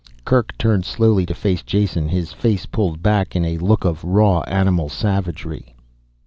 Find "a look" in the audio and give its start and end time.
3.45-3.85